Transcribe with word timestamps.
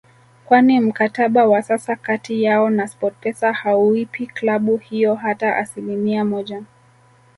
kwani 0.45 0.79
mkataba 0.79 1.45
wa 1.47 1.61
sasa 1.61 1.95
kati 1.95 2.43
yao 2.43 2.69
na 2.69 2.87
Sportpesa 2.87 3.53
hauipi 3.53 4.27
klabu 4.27 4.77
hiyo 4.77 5.15
hata 5.15 5.57
asilimia 5.57 6.25
moja 6.25 6.63